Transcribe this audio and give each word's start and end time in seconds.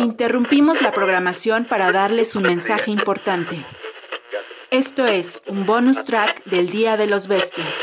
Interrumpimos 0.00 0.80
la 0.80 0.92
programación 0.92 1.66
para 1.66 1.92
darles 1.92 2.34
un 2.34 2.44
mensaje 2.44 2.90
importante. 2.90 3.66
Esto 4.70 5.06
es 5.06 5.42
un 5.46 5.66
bonus 5.66 6.06
track 6.06 6.42
del 6.44 6.70
Día 6.70 6.96
de 6.96 7.06
los 7.06 7.28
Bestias. 7.28 7.74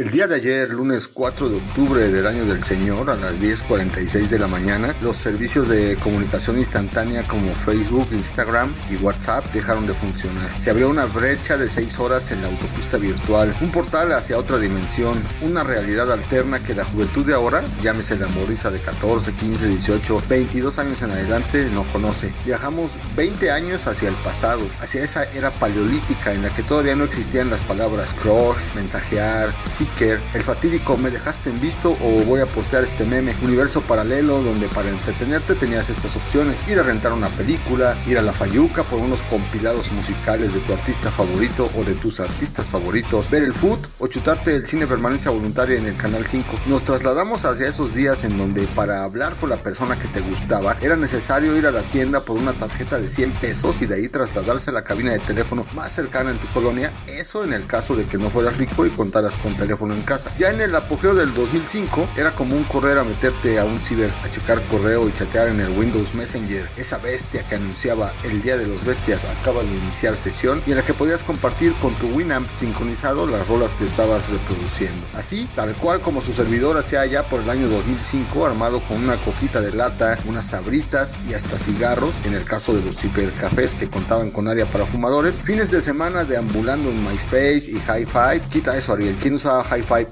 El 0.00 0.10
día 0.10 0.26
de 0.26 0.36
ayer, 0.36 0.70
lunes 0.70 1.08
4 1.08 1.50
de 1.50 1.56
octubre 1.58 2.08
del 2.08 2.26
año 2.26 2.46
del 2.46 2.62
Señor, 2.62 3.10
a 3.10 3.16
las 3.16 3.38
10.46 3.38 4.28
de 4.28 4.38
la 4.38 4.48
mañana, 4.48 4.96
los 5.02 5.18
servicios 5.18 5.68
de 5.68 5.94
comunicación 5.96 6.56
instantánea 6.56 7.26
como 7.26 7.54
Facebook, 7.54 8.08
Instagram 8.10 8.74
y 8.88 8.96
WhatsApp 8.96 9.52
dejaron 9.52 9.86
de 9.86 9.92
funcionar. 9.92 10.58
Se 10.58 10.70
abrió 10.70 10.88
una 10.88 11.04
brecha 11.04 11.58
de 11.58 11.68
6 11.68 11.98
horas 11.98 12.30
en 12.30 12.40
la 12.40 12.48
autopista 12.48 12.96
virtual, 12.96 13.54
un 13.60 13.70
portal 13.70 14.12
hacia 14.12 14.38
otra 14.38 14.56
dimensión, 14.56 15.22
una 15.42 15.64
realidad 15.64 16.10
alterna 16.10 16.62
que 16.62 16.72
la 16.72 16.86
juventud 16.86 17.26
de 17.26 17.34
ahora, 17.34 17.62
llámese 17.82 18.16
la 18.16 18.28
moriza 18.28 18.70
de 18.70 18.80
14, 18.80 19.34
15, 19.34 19.68
18, 19.68 20.22
22 20.30 20.78
años 20.78 21.02
en 21.02 21.10
adelante, 21.10 21.68
no 21.74 21.84
conoce. 21.92 22.32
Viajamos 22.46 22.98
20 23.16 23.50
años 23.50 23.86
hacia 23.86 24.08
el 24.08 24.16
pasado, 24.24 24.66
hacia 24.78 25.04
esa 25.04 25.24
era 25.24 25.50
paleolítica 25.58 26.32
en 26.32 26.40
la 26.40 26.50
que 26.50 26.62
todavía 26.62 26.96
no 26.96 27.04
existían 27.04 27.50
las 27.50 27.64
palabras 27.64 28.14
crush, 28.14 28.72
mensajear, 28.74 29.54
stick 29.60 29.89
el 29.98 30.42
fatídico 30.42 30.96
me 30.96 31.10
dejaste 31.10 31.50
en 31.50 31.60
visto 31.60 31.96
o 32.00 32.24
voy 32.24 32.40
a 32.40 32.46
postear 32.46 32.82
este 32.82 33.04
meme, 33.04 33.36
universo 33.42 33.82
paralelo 33.82 34.40
donde 34.40 34.68
para 34.68 34.88
entretenerte 34.88 35.54
tenías 35.54 35.90
estas 35.90 36.16
opciones, 36.16 36.66
ir 36.70 36.78
a 36.78 36.82
rentar 36.82 37.12
una 37.12 37.28
película, 37.36 37.98
ir 38.06 38.16
a 38.16 38.22
la 38.22 38.32
Fayuca 38.32 38.84
por 38.84 38.98
unos 38.98 39.22
compilados 39.24 39.92
musicales 39.92 40.54
de 40.54 40.60
tu 40.60 40.72
artista 40.72 41.10
favorito 41.10 41.70
o 41.76 41.84
de 41.84 41.94
tus 41.94 42.20
artistas 42.20 42.68
favoritos, 42.68 43.28
ver 43.28 43.42
el 43.42 43.52
foot 43.52 43.88
o 43.98 44.06
chutarte 44.06 44.54
el 44.54 44.66
cine 44.66 44.86
permanencia 44.86 45.30
voluntaria 45.30 45.76
en 45.76 45.86
el 45.86 45.96
canal 45.96 46.26
5. 46.26 46.60
Nos 46.66 46.84
trasladamos 46.84 47.44
hacia 47.44 47.68
esos 47.68 47.94
días 47.94 48.24
en 48.24 48.38
donde 48.38 48.66
para 48.68 49.04
hablar 49.04 49.36
con 49.36 49.50
la 49.50 49.62
persona 49.62 49.98
que 49.98 50.08
te 50.08 50.20
gustaba 50.20 50.78
era 50.80 50.96
necesario 50.96 51.56
ir 51.56 51.66
a 51.66 51.72
la 51.72 51.82
tienda 51.82 52.24
por 52.24 52.38
una 52.38 52.54
tarjeta 52.54 52.98
de 52.98 53.06
100 53.06 53.32
pesos 53.40 53.82
y 53.82 53.86
de 53.86 53.96
ahí 53.96 54.08
trasladarse 54.08 54.70
a 54.70 54.72
la 54.72 54.84
cabina 54.84 55.12
de 55.12 55.18
teléfono 55.18 55.66
más 55.74 55.92
cercana 55.92 56.30
en 56.30 56.38
tu 56.38 56.48
colonia, 56.48 56.92
eso 57.06 57.44
en 57.44 57.52
el 57.52 57.66
caso 57.66 57.94
de 57.96 58.06
que 58.06 58.16
no 58.16 58.30
fueras 58.30 58.56
rico 58.56 58.86
y 58.86 58.90
contaras 58.90 59.36
con 59.36 59.56
teléfono 59.56 59.79
en 59.88 60.02
casa. 60.02 60.34
Ya 60.36 60.50
en 60.50 60.60
el 60.60 60.74
apogeo 60.74 61.14
del 61.14 61.32
2005 61.32 62.10
era 62.16 62.34
común 62.34 62.64
correr 62.64 62.98
a 62.98 63.04
meterte 63.04 63.58
a 63.58 63.64
un 63.64 63.80
ciber, 63.80 64.12
a 64.22 64.28
checar 64.28 64.62
correo 64.66 65.08
y 65.08 65.12
chatear 65.12 65.48
en 65.48 65.60
el 65.60 65.70
Windows 65.70 66.14
Messenger, 66.14 66.68
esa 66.76 66.98
bestia 66.98 67.42
que 67.44 67.54
anunciaba 67.54 68.12
el 68.24 68.42
Día 68.42 68.56
de 68.56 68.66
los 68.66 68.84
Bestias 68.84 69.24
acaba 69.24 69.62
de 69.62 69.74
iniciar 69.74 70.16
sesión 70.16 70.62
y 70.66 70.72
en 70.72 70.76
la 70.76 70.82
que 70.82 70.94
podías 70.94 71.24
compartir 71.24 71.72
con 71.74 71.94
tu 71.94 72.08
Winamp 72.08 72.48
sincronizado 72.54 73.26
las 73.26 73.48
rolas 73.48 73.74
que 73.74 73.84
estabas 73.84 74.30
reproduciendo. 74.30 75.06
Así, 75.14 75.48
tal 75.56 75.74
cual 75.76 76.00
como 76.00 76.20
su 76.20 76.32
servidor 76.32 76.76
hacía 76.76 77.06
ya 77.06 77.28
por 77.28 77.40
el 77.40 77.50
año 77.50 77.68
2005, 77.68 78.46
armado 78.46 78.82
con 78.82 78.98
una 78.98 79.16
coquita 79.20 79.60
de 79.60 79.72
lata, 79.72 80.18
unas 80.26 80.46
sabritas 80.46 81.18
y 81.28 81.34
hasta 81.34 81.58
cigarros, 81.58 82.24
en 82.24 82.34
el 82.34 82.44
caso 82.44 82.74
de 82.74 82.82
los 82.82 82.98
cibercafés 82.98 83.74
que 83.74 83.88
contaban 83.88 84.30
con 84.30 84.48
área 84.48 84.70
para 84.70 84.86
fumadores, 84.86 85.40
fines 85.40 85.70
de 85.70 85.80
semana 85.80 86.24
deambulando 86.24 86.90
en 86.90 87.02
MySpace 87.02 87.64
y 87.68 87.76
Hi-Fi. 87.76 88.40
Quita 88.48 88.76
eso, 88.76 88.92
Ariel. 88.92 89.16
¿Quién 89.20 89.34
usaba 89.34 89.59
high 89.62 89.82
five 89.82 90.08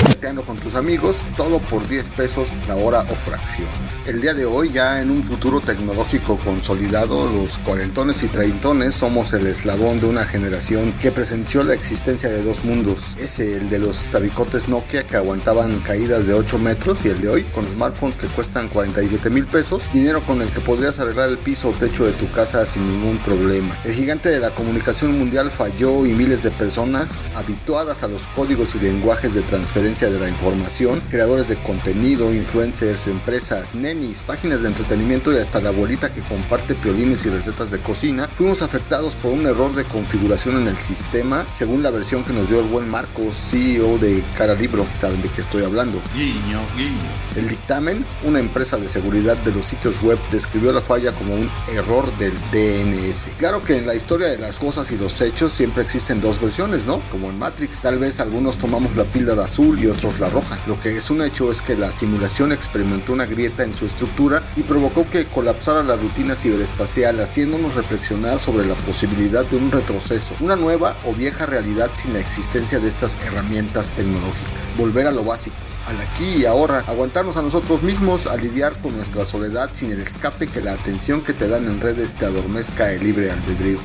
chateando 0.00 0.42
con 0.42 0.58
tus 0.58 0.74
amigos, 0.74 1.22
todo 1.36 1.58
por 1.58 1.86
10 1.86 2.10
pesos 2.10 2.54
la 2.68 2.76
hora 2.76 3.00
o 3.00 3.14
fracción. 3.14 3.68
El 4.06 4.20
día 4.20 4.34
de 4.34 4.44
hoy, 4.44 4.70
ya 4.72 5.00
en 5.00 5.10
un 5.10 5.24
futuro 5.24 5.60
tecnológico 5.60 6.38
consolidado, 6.38 7.26
los 7.26 7.58
cuarentones 7.58 8.22
y 8.22 8.28
treintones 8.28 8.94
somos 8.94 9.32
el 9.32 9.46
eslabón 9.46 10.00
de 10.00 10.06
una 10.06 10.24
generación 10.24 10.92
que 11.00 11.10
presenció 11.10 11.64
la 11.64 11.74
existencia 11.74 12.28
de 12.28 12.42
dos 12.42 12.64
mundos. 12.64 13.16
Ese, 13.18 13.56
el 13.56 13.68
de 13.68 13.78
los 13.78 14.08
tabicotes 14.08 14.68
Nokia 14.68 15.06
que 15.06 15.16
aguantaban 15.16 15.80
caídas 15.80 16.26
de 16.26 16.34
8 16.34 16.58
metros 16.58 17.04
y 17.04 17.08
el 17.08 17.20
de 17.20 17.28
hoy, 17.28 17.42
con 17.44 17.66
smartphones 17.66 18.16
que 18.16 18.28
cuestan 18.28 18.68
47 18.68 19.30
mil 19.30 19.46
pesos, 19.46 19.88
dinero 19.92 20.22
con 20.24 20.40
el 20.40 20.48
que 20.50 20.60
podrías 20.60 21.00
arreglar 21.00 21.28
el 21.28 21.38
piso 21.38 21.70
o 21.70 21.72
techo 21.72 22.04
de 22.04 22.12
tu 22.12 22.30
casa 22.30 22.64
sin 22.64 22.86
ningún 22.86 23.18
problema. 23.22 23.76
El 23.84 23.92
gigante 23.92 24.28
de 24.28 24.40
la 24.40 24.50
comunicación 24.50 25.18
mundial 25.18 25.50
falló 25.50 26.06
y 26.06 26.12
miles 26.12 26.42
de 26.42 26.50
personas, 26.52 27.32
habituadas 27.34 28.02
a 28.02 28.08
los 28.08 28.28
códigos 28.28 28.74
y 28.74 28.80
lenguajes 28.80 29.34
de 29.34 29.42
transferencia 29.42 29.85
de 29.86 30.18
la 30.18 30.28
información, 30.28 31.00
creadores 31.08 31.46
de 31.46 31.56
contenido, 31.62 32.34
influencers, 32.34 33.06
empresas, 33.06 33.72
nenis, 33.72 34.24
páginas 34.24 34.62
de 34.62 34.68
entretenimiento 34.68 35.32
y 35.32 35.36
hasta 35.36 35.60
la 35.60 35.68
abuelita 35.68 36.10
que 36.10 36.22
comparte 36.22 36.74
piolines 36.74 37.24
y 37.24 37.30
recetas 37.30 37.70
de 37.70 37.80
cocina, 37.80 38.28
fuimos 38.28 38.62
afectados 38.62 39.14
por 39.14 39.30
un 39.32 39.46
error 39.46 39.72
de 39.76 39.84
configuración 39.84 40.60
en 40.60 40.66
el 40.66 40.76
sistema, 40.76 41.46
según 41.52 41.84
la 41.84 41.92
versión 41.92 42.24
que 42.24 42.32
nos 42.32 42.48
dio 42.48 42.58
el 42.58 42.66
buen 42.66 42.88
Marcos, 42.88 43.36
CEO 43.36 43.96
de 43.98 44.24
Cara 44.36 44.54
Libro. 44.54 44.88
¿Saben 44.96 45.22
de 45.22 45.28
qué 45.28 45.40
estoy 45.40 45.62
hablando? 45.62 46.02
Guiño, 46.16 46.60
guiño. 46.76 47.08
El 47.36 47.48
dictamen, 47.48 48.04
una 48.24 48.40
empresa 48.40 48.78
de 48.78 48.88
seguridad 48.88 49.36
de 49.36 49.52
los 49.52 49.66
sitios 49.66 50.02
web, 50.02 50.18
describió 50.32 50.72
la 50.72 50.82
falla 50.82 51.14
como 51.14 51.32
un 51.34 51.48
error 51.76 52.12
del 52.18 52.34
DNS. 52.50 53.36
Claro 53.38 53.62
que 53.62 53.76
en 53.76 53.86
la 53.86 53.94
historia 53.94 54.26
de 54.26 54.38
las 54.38 54.58
cosas 54.58 54.90
y 54.90 54.98
los 54.98 55.20
hechos 55.20 55.52
siempre 55.52 55.84
existen 55.84 56.20
dos 56.20 56.40
versiones, 56.40 56.86
¿no? 56.86 57.00
Como 57.08 57.30
en 57.30 57.38
Matrix, 57.38 57.80
tal 57.80 58.00
vez 58.00 58.18
algunos 58.18 58.58
tomamos 58.58 58.96
la 58.96 59.04
píldora 59.04 59.44
azul 59.44 59.75
y 59.78 59.86
otros 59.86 60.20
la 60.20 60.28
roja. 60.28 60.58
Lo 60.66 60.78
que 60.78 60.88
es 60.88 61.10
un 61.10 61.22
hecho 61.22 61.50
es 61.50 61.62
que 61.62 61.76
la 61.76 61.92
simulación 61.92 62.52
experimentó 62.52 63.12
una 63.12 63.26
grieta 63.26 63.62
en 63.62 63.72
su 63.72 63.86
estructura 63.86 64.42
y 64.56 64.62
provocó 64.62 65.06
que 65.06 65.26
colapsara 65.26 65.82
la 65.82 65.96
rutina 65.96 66.34
ciberespacial, 66.34 67.20
haciéndonos 67.20 67.74
reflexionar 67.74 68.38
sobre 68.38 68.66
la 68.66 68.74
posibilidad 68.74 69.44
de 69.44 69.56
un 69.56 69.70
retroceso, 69.70 70.34
una 70.40 70.56
nueva 70.56 70.96
o 71.04 71.14
vieja 71.14 71.46
realidad 71.46 71.90
sin 71.94 72.12
la 72.12 72.20
existencia 72.20 72.78
de 72.78 72.88
estas 72.88 73.18
herramientas 73.26 73.92
tecnológicas. 73.92 74.76
Volver 74.76 75.06
a 75.06 75.12
lo 75.12 75.24
básico 75.24 75.56
al 75.86 76.00
aquí 76.00 76.42
y 76.42 76.46
ahora, 76.46 76.80
aguantarnos 76.86 77.36
a 77.36 77.42
nosotros 77.42 77.82
mismos, 77.82 78.26
a 78.26 78.36
lidiar 78.36 78.80
con 78.80 78.96
nuestra 78.96 79.24
soledad 79.24 79.70
sin 79.72 79.92
el 79.92 80.00
escape 80.00 80.46
que 80.46 80.60
la 80.60 80.72
atención 80.72 81.22
que 81.22 81.32
te 81.32 81.48
dan 81.48 81.66
en 81.66 81.80
redes 81.80 82.14
te 82.14 82.26
adormezca 82.26 82.90
el 82.92 83.04
libre 83.04 83.30
albedrío. 83.30 83.78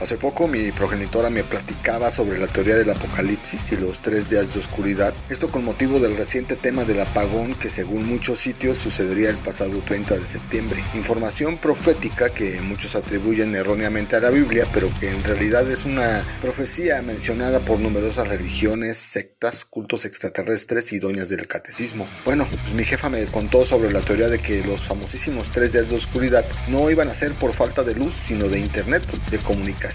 Hace 0.00 0.16
poco 0.16 0.46
mi 0.46 0.70
progenitora 0.70 1.28
me 1.28 1.42
platicaba 1.42 2.08
sobre 2.12 2.38
la 2.38 2.46
teoría 2.46 2.76
del 2.76 2.88
apocalipsis 2.88 3.72
y 3.72 3.78
los 3.78 4.00
tres 4.00 4.30
días 4.30 4.54
de 4.54 4.60
oscuridad, 4.60 5.12
esto 5.28 5.50
con 5.50 5.64
motivo 5.64 5.98
del 5.98 6.16
reciente 6.16 6.54
tema 6.54 6.84
del 6.84 7.00
apagón 7.00 7.58
que 7.58 7.68
según 7.68 8.06
muchos 8.06 8.38
sitios 8.38 8.78
sucedería 8.78 9.28
el 9.28 9.38
pasado 9.38 9.82
30 9.84 10.14
de 10.14 10.24
septiembre. 10.24 10.84
Información 10.94 11.58
profética 11.58 12.30
que 12.30 12.60
muchos 12.62 12.94
atribuyen 12.94 13.56
erróneamente 13.56 14.14
a 14.14 14.20
la 14.20 14.30
Biblia, 14.30 14.70
pero 14.72 14.88
que 15.00 15.08
en 15.10 15.24
realidad 15.24 15.68
es 15.68 15.84
una 15.84 16.24
profecía 16.40 17.02
mencionada 17.02 17.64
por 17.64 17.80
numerosas 17.80 18.28
religiones, 18.28 18.98
sectas, 18.98 19.64
cultos 19.64 20.04
extraterrestres 20.04 20.92
y 20.92 21.00
doñas 21.00 21.28
del 21.28 21.48
catecismo. 21.48 22.08
Bueno, 22.24 22.46
pues 22.62 22.74
mi 22.74 22.84
jefa 22.84 23.08
me 23.08 23.26
contó 23.26 23.64
sobre 23.64 23.90
la 23.90 24.02
teoría 24.02 24.28
de 24.28 24.38
que 24.38 24.62
los 24.62 24.82
famosísimos 24.82 25.50
tres 25.50 25.72
días 25.72 25.90
de 25.90 25.96
oscuridad 25.96 26.44
no 26.68 26.88
iban 26.88 27.08
a 27.08 27.14
ser 27.14 27.34
por 27.34 27.52
falta 27.52 27.82
de 27.82 27.96
luz, 27.96 28.14
sino 28.14 28.46
de 28.46 28.60
internet, 28.60 29.02
de 29.32 29.38
comunicación 29.40 29.87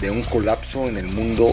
de 0.00 0.12
un 0.12 0.22
colapso 0.22 0.88
en 0.88 0.96
el 0.96 1.08
mundo 1.08 1.52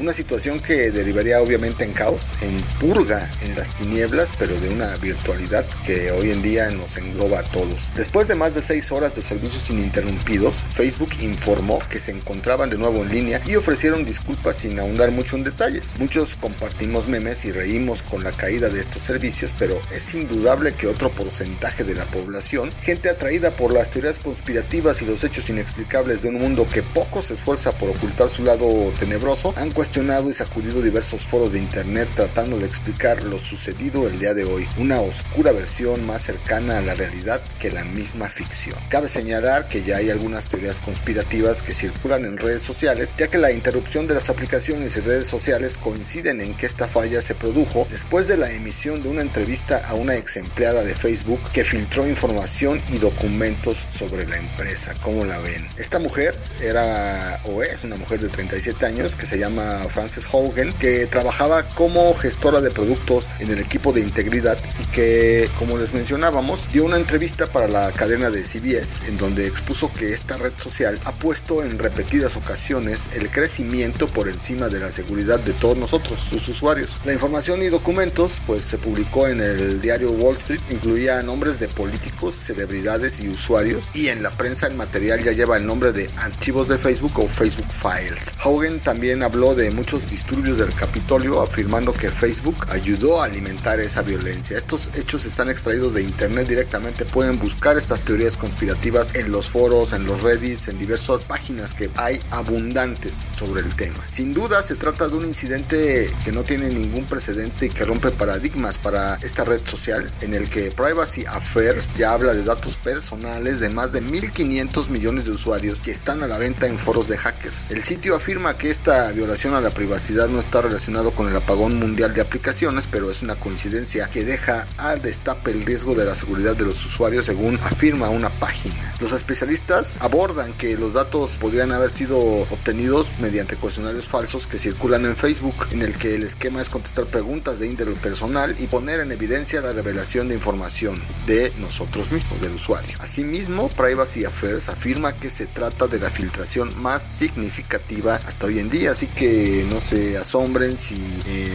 Una 0.00 0.12
situación 0.12 0.58
que 0.58 0.90
derivaría 0.90 1.40
obviamente 1.40 1.84
en 1.84 1.92
caos, 1.92 2.34
en 2.42 2.60
purga 2.80 3.30
en 3.42 3.54
las 3.54 3.76
tinieblas, 3.76 4.34
pero 4.36 4.58
de 4.58 4.70
una 4.70 4.96
virtualidad 4.96 5.64
que 5.84 6.10
hoy 6.12 6.32
en 6.32 6.42
día 6.42 6.70
nos 6.72 6.96
engloba 6.96 7.38
a 7.38 7.50
todos. 7.52 7.92
Después 7.94 8.26
de 8.26 8.34
más 8.34 8.54
de 8.54 8.62
seis 8.62 8.90
horas 8.90 9.14
de 9.14 9.22
servicios 9.22 9.70
ininterrumpidos, 9.70 10.64
Facebook 10.64 11.10
informó 11.20 11.78
que 11.88 12.00
se 12.00 12.10
encontraban 12.10 12.70
de 12.70 12.78
nuevo 12.78 13.02
en 13.02 13.10
línea 13.10 13.40
y 13.46 13.54
ofrecieron 13.54 14.04
disculpas 14.04 14.56
sin 14.56 14.80
ahondar 14.80 15.12
mucho 15.12 15.36
en 15.36 15.44
detalles. 15.44 15.94
Muchos 15.98 16.34
compartimos 16.34 17.06
memes 17.06 17.44
y 17.44 17.52
reímos 17.52 18.02
con 18.02 18.24
la 18.24 18.32
caída 18.32 18.68
de 18.68 18.80
estos 18.80 19.02
servicios, 19.02 19.54
pero 19.56 19.80
es 19.94 20.14
indudable 20.14 20.74
que 20.74 20.88
otro 20.88 21.10
porcentaje 21.10 21.84
de 21.84 21.94
la 21.94 22.06
población, 22.06 22.72
gente 22.82 23.08
atraída 23.08 23.54
por 23.54 23.72
las 23.72 23.90
teorías 23.90 24.18
conspirativas 24.18 25.02
y 25.02 25.06
los 25.06 25.22
hechos 25.22 25.50
inexplicables 25.50 26.22
de 26.22 26.30
un 26.30 26.40
mundo 26.40 26.68
que 26.68 26.82
poco 26.82 27.22
se 27.22 27.34
esfuerza 27.34 27.78
por 27.78 27.90
ocultar 27.90 28.28
su 28.28 28.42
lado 28.42 28.66
tenebroso, 28.98 29.35
han 29.56 29.70
cuestionado 29.70 30.30
y 30.30 30.32
sacudido 30.32 30.80
diversos 30.80 31.24
foros 31.24 31.52
de 31.52 31.58
internet 31.58 32.08
tratando 32.14 32.58
de 32.58 32.64
explicar 32.64 33.22
lo 33.22 33.38
sucedido 33.38 34.08
el 34.08 34.18
día 34.18 34.32
de 34.32 34.44
hoy, 34.44 34.66
una 34.78 35.00
oscura 35.00 35.52
versión 35.52 36.06
más 36.06 36.22
cercana 36.22 36.78
a 36.78 36.82
la 36.82 36.94
realidad 36.94 37.42
que 37.58 37.70
la 37.70 37.84
misma 37.84 38.30
ficción. 38.30 38.78
Cabe 38.88 39.08
señalar 39.08 39.68
que 39.68 39.82
ya 39.82 39.98
hay 39.98 40.08
algunas 40.08 40.48
teorías 40.48 40.80
conspirativas 40.80 41.62
que 41.62 41.74
circulan 41.74 42.24
en 42.24 42.38
redes 42.38 42.62
sociales, 42.62 43.14
ya 43.18 43.28
que 43.28 43.36
la 43.36 43.52
interrupción 43.52 44.06
de 44.06 44.14
las 44.14 44.30
aplicaciones 44.30 44.96
y 44.96 45.00
redes 45.00 45.26
sociales 45.26 45.76
coinciden 45.76 46.40
en 46.40 46.56
que 46.56 46.64
esta 46.64 46.88
falla 46.88 47.20
se 47.20 47.34
produjo 47.34 47.86
después 47.90 48.28
de 48.28 48.38
la 48.38 48.50
emisión 48.52 49.02
de 49.02 49.10
una 49.10 49.20
entrevista 49.20 49.76
a 49.88 49.94
una 49.94 50.16
ex 50.16 50.36
empleada 50.36 50.82
de 50.82 50.94
Facebook 50.94 51.40
que 51.52 51.64
filtró 51.64 52.08
información 52.08 52.82
y 52.88 52.98
documentos 52.98 53.86
sobre 53.90 54.26
la 54.26 54.38
empresa. 54.38 54.94
¿Cómo 55.02 55.24
la 55.24 55.38
ven? 55.38 55.68
Esta 55.76 55.98
mujer 55.98 56.34
era 56.62 57.40
o 57.44 57.62
es 57.62 57.84
una 57.84 57.96
mujer 57.96 58.20
de 58.20 58.28
37 58.28 58.86
años 58.86 59.16
que 59.16 59.26
se 59.26 59.38
llama 59.38 59.62
Frances 59.88 60.28
Hogan, 60.32 60.72
que 60.74 61.06
trabajaba 61.06 61.62
como 61.74 62.14
gestora 62.14 62.60
de 62.60 62.70
productos 62.70 63.28
en 63.38 63.50
el 63.50 63.58
equipo 63.58 63.92
de 63.92 64.00
integridad 64.00 64.58
y 64.80 64.84
que, 64.86 65.50
como 65.56 65.78
les 65.78 65.94
mencionábamos, 65.94 66.70
dio 66.72 66.84
una 66.84 66.96
entrevista 66.96 67.46
para 67.46 67.68
la 67.68 67.90
cadena 67.92 68.30
de 68.30 68.42
CBS 68.42 69.08
en 69.08 69.16
donde 69.16 69.46
expuso 69.46 69.92
que 69.92 70.08
esta 70.08 70.36
red 70.36 70.52
social 70.56 71.00
ha 71.04 71.12
puesto 71.12 71.62
en 71.62 71.78
repetidas 71.78 72.36
ocasiones 72.36 73.10
el 73.16 73.28
crecimiento 73.28 74.08
por 74.08 74.28
encima 74.28 74.68
de 74.68 74.80
la 74.80 74.90
seguridad 74.90 75.40
de 75.40 75.52
todos 75.52 75.76
nosotros, 75.76 76.18
sus 76.20 76.48
usuarios. 76.48 77.00
La 77.04 77.12
información 77.12 77.62
y 77.62 77.68
documentos 77.68 78.42
pues 78.46 78.64
se 78.64 78.78
publicó 78.78 79.28
en 79.28 79.40
el 79.40 79.80
diario 79.80 80.10
Wall 80.12 80.36
Street, 80.36 80.60
incluía 80.70 81.22
nombres 81.22 81.60
de 81.60 81.68
políticos, 81.68 82.34
celebridades 82.34 83.20
y 83.20 83.28
usuarios 83.28 83.90
y 83.94 84.08
en 84.08 84.22
la 84.22 84.30
prensa 84.36 84.66
el 84.66 84.74
material 84.74 85.22
ya 85.22 85.32
lleva 85.32 85.56
el 85.56 85.66
nombre 85.66 85.92
de 85.92 86.08
archivos 86.46 86.68
de 86.68 86.78
Facebook 86.78 87.18
o 87.18 87.26
Facebook 87.26 87.66
Files. 87.72 88.32
Hogan 88.44 88.80
también 88.80 89.24
habló 89.24 89.56
de 89.56 89.72
muchos 89.72 90.08
disturbios 90.08 90.58
del 90.58 90.72
Capitolio 90.72 91.42
afirmando 91.42 91.92
que 91.92 92.12
Facebook 92.12 92.68
ayudó 92.68 93.20
a 93.20 93.24
alimentar 93.24 93.80
esa 93.80 94.02
violencia. 94.02 94.56
Estos 94.56 94.90
hechos 94.94 95.24
están 95.24 95.48
extraídos 95.48 95.94
de 95.94 96.04
internet 96.04 96.46
directamente, 96.46 97.04
pueden 97.04 97.40
buscar 97.40 97.76
estas 97.76 98.02
teorías 98.02 98.36
conspirativas 98.36 99.10
en 99.16 99.32
los 99.32 99.48
foros, 99.48 99.92
en 99.92 100.06
los 100.06 100.22
reddits, 100.22 100.68
en 100.68 100.78
diversas 100.78 101.26
páginas 101.26 101.74
que 101.74 101.90
hay 101.96 102.20
abundantes 102.30 103.26
sobre 103.32 103.62
el 103.62 103.74
tema. 103.74 103.98
Sin 104.06 104.32
duda 104.32 104.62
se 104.62 104.76
trata 104.76 105.08
de 105.08 105.16
un 105.16 105.24
incidente 105.24 106.08
que 106.24 106.30
no 106.30 106.44
tiene 106.44 106.68
ningún 106.68 107.06
precedente 107.06 107.66
y 107.66 107.70
que 107.70 107.84
rompe 107.84 108.12
paradigmas 108.12 108.78
para 108.78 109.16
esta 109.16 109.44
red 109.44 109.62
social 109.64 110.12
en 110.20 110.32
el 110.32 110.48
que 110.48 110.70
Privacy 110.70 111.24
Affairs 111.26 111.94
ya 111.96 112.12
habla 112.12 112.34
de 112.34 112.44
datos 112.44 112.76
personales 112.76 113.58
de 113.58 113.70
más 113.70 113.90
de 113.90 114.00
1.500 114.00 114.90
millones 114.90 115.24
de 115.24 115.32
usuarios 115.32 115.80
que 115.80 115.90
están 115.90 116.22
a 116.22 116.28
la 116.28 116.35
venta 116.38 116.66
en 116.66 116.78
foros 116.78 117.08
de 117.08 117.16
hackers. 117.16 117.70
El 117.70 117.82
sitio 117.82 118.14
afirma 118.14 118.56
que 118.56 118.70
esta 118.70 119.10
violación 119.12 119.54
a 119.54 119.60
la 119.60 119.72
privacidad 119.72 120.28
no 120.28 120.38
está 120.38 120.62
relacionado 120.62 121.12
con 121.12 121.28
el 121.28 121.36
apagón 121.36 121.78
mundial 121.78 122.14
de 122.14 122.20
aplicaciones, 122.20 122.86
pero 122.86 123.10
es 123.10 123.22
una 123.22 123.36
coincidencia 123.36 124.08
que 124.08 124.24
deja 124.24 124.66
al 124.78 125.02
destape 125.02 125.50
el 125.50 125.62
riesgo 125.62 125.94
de 125.94 126.04
la 126.04 126.14
seguridad 126.14 126.56
de 126.56 126.64
los 126.64 126.84
usuarios 126.84 127.26
según 127.26 127.56
afirma 127.62 128.08
una 128.08 128.30
página. 128.38 128.75
Los 128.98 129.12
especialistas 129.12 129.98
abordan 130.00 130.54
que 130.54 130.78
los 130.78 130.94
datos 130.94 131.36
podrían 131.36 131.70
haber 131.70 131.90
sido 131.90 132.18
obtenidos 132.18 133.12
mediante 133.20 133.56
cuestionarios 133.56 134.08
falsos 134.08 134.46
que 134.46 134.58
circulan 134.58 135.04
en 135.04 135.16
Facebook, 135.16 135.54
en 135.70 135.82
el 135.82 135.98
que 135.98 136.14
el 136.14 136.22
esquema 136.22 136.62
es 136.62 136.70
contestar 136.70 137.04
preguntas 137.04 137.58
de 137.58 137.66
índole 137.66 137.92
personal 137.96 138.54
y 138.58 138.68
poner 138.68 139.00
en 139.00 139.12
evidencia 139.12 139.60
la 139.60 139.74
revelación 139.74 140.28
de 140.28 140.34
información 140.34 140.98
de 141.26 141.52
nosotros 141.58 142.10
mismos, 142.10 142.40
del 142.40 142.54
usuario. 142.54 142.96
Asimismo, 143.00 143.68
Privacy 143.68 144.24
Affairs 144.24 144.70
afirma 144.70 145.12
que 145.12 145.28
se 145.28 145.46
trata 145.46 145.88
de 145.88 146.00
la 146.00 146.10
filtración 146.10 146.72
más 146.80 147.02
significativa 147.02 148.16
hasta 148.24 148.46
hoy 148.46 148.60
en 148.60 148.70
día, 148.70 148.92
así 148.92 149.08
que 149.08 149.66
no 149.68 149.78
se 149.78 150.16
asombren 150.16 150.78
si 150.78 150.96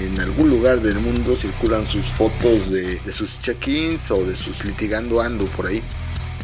en 0.05 0.19
algún 0.19 0.51
lugar 0.51 0.79
del 0.81 0.99
mundo 0.99 1.35
circulan 1.35 1.87
sus 1.87 2.05
fotos 2.05 2.69
de, 2.69 2.99
de 2.99 3.11
sus 3.11 3.39
check-ins 3.39 4.11
o 4.11 4.23
de 4.23 4.35
sus 4.35 4.63
litigando 4.63 5.21
ando 5.21 5.47
por 5.47 5.65
ahí. 5.65 5.81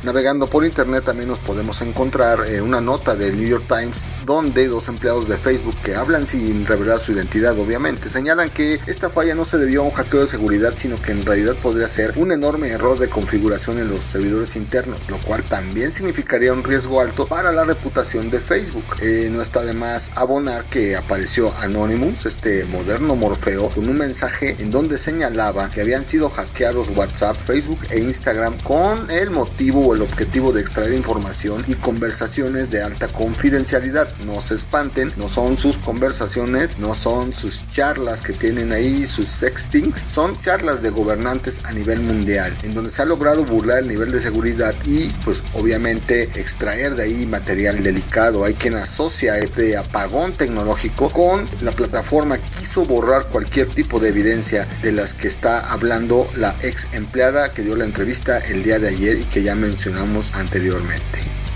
Navegando 0.04 0.48
por 0.48 0.64
internet 0.64 1.04
también 1.04 1.28
nos 1.30 1.40
podemos 1.40 1.82
encontrar 1.82 2.40
eh, 2.48 2.62
una 2.62 2.82
nota 2.82 3.16
del 3.16 3.38
New 3.38 3.48
York 3.48 3.66
Times 3.68 4.06
donde 4.28 4.68
dos 4.68 4.88
empleados 4.90 5.28
de 5.28 5.40
Facebook 5.40 5.76
que 5.82 5.96
hablan 5.96 6.28
sin 6.28 6.68
revelar 6.68 7.00
su 7.00 7.14
identidad 7.14 7.58
obviamente 7.58 8.10
señalan 8.10 8.52
que 8.52 8.80
esta 8.86 9.10
falla 9.10 9.34
no 9.34 9.46
se 9.46 9.58
debió 9.58 9.82
a 9.82 9.86
un 9.86 9.92
hackeo 9.92 10.22
de 10.22 10.28
seguridad 10.28 10.74
sino 10.76 11.02
que 11.02 11.14
en 11.14 11.26
realidad 11.26 11.56
podría 11.56 11.88
ser 11.88 12.14
un 12.18 12.32
enorme 12.32 12.68
error 12.68 13.00
de 13.00 13.10
configuración 13.10 13.80
en 13.80 13.88
los 13.88 14.04
servidores 14.04 14.56
internos 14.56 15.10
lo 15.10 15.20
cual 15.22 15.44
también 15.44 15.92
significaría 15.92 16.54
un 16.54 16.64
riesgo 16.64 17.02
alto 17.02 17.26
para 17.28 17.52
la 17.52 17.64
reputación 17.64 18.30
de 18.30 18.40
Facebook. 18.40 18.86
Eh, 19.02 19.30
no 19.32 19.42
está 19.42 19.64
de 19.64 19.74
más 19.74 20.12
abonar 20.16 20.66
que 20.70 20.96
apareció 20.96 21.54
Anonymous, 21.60 22.26
este 22.26 22.66
moderno 22.66 23.16
morfeo, 23.16 23.70
con 23.70 23.88
un 23.88 23.98
mensaje 23.98 24.56
en 24.60 24.72
donde 24.72 24.98
señalaba 24.98 25.70
que 25.72 25.82
habían 25.82 26.06
sido 26.06 26.30
hackeados 26.30 26.90
WhatsApp, 26.90 27.40
Facebook 27.40 27.80
e 27.90 28.00
Instagram 28.00 28.58
con 28.62 29.10
el 29.10 29.32
motivo 29.32 29.94
el 29.94 30.02
objetivo 30.02 30.52
de 30.52 30.62
extraer 30.62 30.94
información 30.94 31.64
y 31.68 31.76
conversaciones 31.76 32.70
de 32.70 32.84
alta 32.84 33.08
confidencialidad. 33.08 34.08
No 34.26 34.42
se 34.42 34.56
espanten, 34.56 35.14
no 35.18 35.30
son 35.30 35.58
sus 35.58 35.78
conversaciones, 35.78 36.80
no 36.80 36.96
son 36.96 37.34
sus 37.34 37.68
charlas 37.68 38.22
que 38.22 38.34
tienen 38.34 38.72
ahí, 38.72 39.06
sus 39.06 39.30
sextings, 39.30 40.04
son 40.08 40.40
charlas 40.40 40.82
de 40.82 40.90
gobernantes 40.90 41.62
a 41.66 41.72
nivel 41.74 42.02
mundial, 42.02 42.56
en 42.64 42.74
donde 42.74 42.90
se 42.90 43.02
ha 43.02 43.06
logrado 43.06 43.46
burlar 43.46 43.80
el 43.80 43.88
nivel 43.88 44.12
de 44.12 44.20
seguridad 44.20 44.74
y 44.86 45.10
pues 45.24 45.44
obviamente 45.54 46.24
extraer 46.36 46.96
de 46.96 47.04
ahí 47.04 47.26
material 47.26 47.84
delicado. 47.84 48.44
Hay 48.44 48.56
quien 48.56 48.76
asocia 48.76 49.38
este 49.38 49.78
apagón 49.78 50.34
tecnológico 50.34 51.10
con 51.12 51.48
la 51.62 51.72
plataforma 51.72 52.38
quiso 52.38 52.86
borrar 52.86 53.28
cualquier 53.28 53.68
tipo 53.68 54.00
de 54.00 54.10
evidencia 54.10 54.68
de 54.82 54.92
las 54.92 55.14
que 55.14 55.28
está 55.28 55.60
hablando 55.60 56.28
la 56.36 56.56
ex 56.62 56.88
empleada 56.94 57.52
que 57.52 57.62
dio 57.62 57.76
la 57.76 57.86
entrevista 57.86 58.38
el 58.40 58.64
día 58.64 58.80
de 58.80 58.90
ayer 58.90 59.20
y 59.20 59.26
que 59.26 59.44
ya 59.44 59.56
mencionamos 59.56 60.34
anteriormente. 60.34 61.47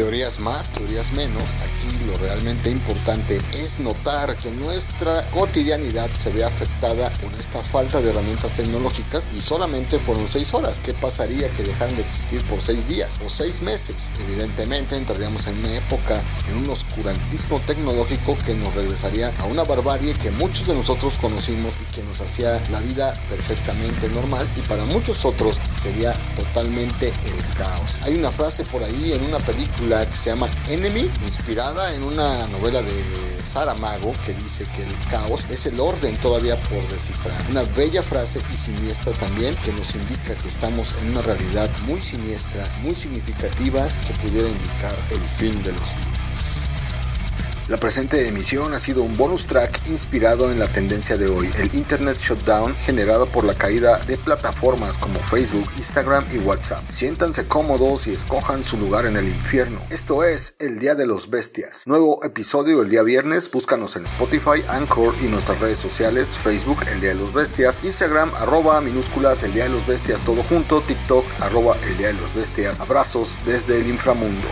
Teorías 0.00 0.40
más, 0.40 0.72
teorías 0.72 1.12
menos, 1.12 1.50
aquí 1.62 2.06
lo 2.06 2.16
realmente 2.16 2.70
importante 2.70 3.38
es 3.52 3.80
notar 3.80 4.34
que 4.38 4.50
nuestra 4.50 5.22
cotidianidad 5.30 6.08
se 6.16 6.30
ve 6.30 6.42
afectada 6.42 7.10
por 7.18 7.30
esta 7.34 7.62
falta 7.62 8.00
de 8.00 8.08
herramientas 8.08 8.54
tecnológicas 8.54 9.28
y 9.36 9.42
solamente 9.42 9.98
fueron 9.98 10.26
seis 10.26 10.54
horas. 10.54 10.80
¿Qué 10.80 10.94
pasaría 10.94 11.50
que 11.50 11.64
dejaran 11.64 11.96
de 11.96 12.02
existir 12.02 12.42
por 12.46 12.62
seis 12.62 12.88
días 12.88 13.20
o 13.22 13.28
seis 13.28 13.60
meses? 13.60 14.10
Evidentemente 14.20 14.96
entraríamos 14.96 15.46
en 15.48 15.58
una 15.58 15.76
época, 15.76 16.24
en 16.48 16.56
un 16.56 16.70
oscurantismo 16.70 17.60
tecnológico 17.60 18.38
que 18.38 18.54
nos 18.54 18.74
regresaría 18.74 19.30
a 19.40 19.44
una 19.44 19.64
barbarie 19.64 20.14
que 20.14 20.30
muchos 20.30 20.66
de 20.66 20.76
nosotros 20.76 21.18
conocimos 21.18 21.76
y 21.76 21.84
que 21.94 22.02
nos 22.04 22.22
hacía 22.22 22.58
la 22.70 22.80
vida 22.80 23.22
perfectamente 23.28 24.08
normal 24.08 24.48
y 24.56 24.62
para 24.62 24.86
muchos 24.86 25.26
otros 25.26 25.60
sería 25.76 26.14
totalmente 26.36 27.08
el 27.08 27.54
caos. 27.54 28.00
Hay 28.04 28.14
una 28.14 28.30
frase 28.30 28.64
por 28.64 28.82
ahí 28.82 29.12
en 29.12 29.24
una 29.24 29.38
película 29.90 30.06
que 30.06 30.16
se 30.16 30.30
llama 30.30 30.46
Enemy, 30.68 31.10
inspirada 31.22 31.94
en 31.94 32.04
una 32.04 32.46
novela 32.48 32.80
de 32.82 32.92
Saramago 32.92 34.14
que 34.24 34.32
dice 34.34 34.64
que 34.76 34.82
el 34.82 35.08
caos 35.08 35.46
es 35.50 35.66
el 35.66 35.80
orden 35.80 36.16
todavía 36.18 36.56
por 36.68 36.86
descifrar. 36.88 37.34
Una 37.50 37.62
bella 37.76 38.02
frase 38.02 38.40
y 38.52 38.56
siniestra 38.56 39.12
también 39.14 39.54
que 39.56 39.72
nos 39.72 39.94
indica 39.94 40.34
que 40.36 40.48
estamos 40.48 40.94
en 41.02 41.10
una 41.10 41.22
realidad 41.22 41.68
muy 41.86 42.00
siniestra, 42.00 42.66
muy 42.82 42.94
significativa 42.94 43.86
que 44.06 44.14
pudiera 44.14 44.48
indicar 44.48 44.96
el 45.10 45.28
fin 45.28 45.60
de 45.62 45.72
los 45.72 45.96
días. 45.96 46.49
La 47.70 47.78
presente 47.78 48.26
emisión 48.26 48.74
ha 48.74 48.80
sido 48.80 49.04
un 49.04 49.16
bonus 49.16 49.46
track 49.46 49.86
inspirado 49.86 50.50
en 50.50 50.58
la 50.58 50.66
tendencia 50.66 51.16
de 51.16 51.28
hoy, 51.28 51.48
el 51.56 51.72
Internet 51.76 52.18
Shutdown 52.18 52.74
generado 52.74 53.26
por 53.26 53.44
la 53.44 53.54
caída 53.54 53.96
de 54.08 54.16
plataformas 54.16 54.98
como 54.98 55.20
Facebook, 55.20 55.68
Instagram 55.76 56.24
y 56.34 56.38
WhatsApp. 56.38 56.82
Siéntanse 56.88 57.46
cómodos 57.46 58.08
y 58.08 58.10
escojan 58.10 58.64
su 58.64 58.76
lugar 58.76 59.06
en 59.06 59.16
el 59.16 59.28
infierno. 59.28 59.80
Esto 59.88 60.24
es 60.24 60.56
El 60.58 60.80
Día 60.80 60.96
de 60.96 61.06
los 61.06 61.30
Bestias. 61.30 61.84
Nuevo 61.86 62.18
episodio 62.24 62.82
el 62.82 62.90
día 62.90 63.04
viernes, 63.04 63.48
búscanos 63.48 63.94
en 63.94 64.04
Spotify, 64.04 64.64
Anchor 64.66 65.14
y 65.22 65.28
nuestras 65.28 65.60
redes 65.60 65.78
sociales, 65.78 66.36
Facebook 66.42 66.80
El 66.92 67.00
Día 67.00 67.10
de 67.10 67.20
los 67.20 67.32
Bestias, 67.32 67.78
Instagram 67.84 68.32
arroba 68.34 68.80
minúsculas 68.80 69.44
El 69.44 69.52
Día 69.52 69.62
de 69.62 69.70
los 69.70 69.86
Bestias 69.86 70.24
todo 70.24 70.42
junto, 70.42 70.80
TikTok 70.80 71.24
arroba 71.38 71.76
El 71.84 71.96
Día 71.98 72.08
de 72.08 72.14
los 72.14 72.34
Bestias. 72.34 72.80
Abrazos 72.80 73.38
desde 73.46 73.80
el 73.80 73.86
inframundo. 73.86 74.48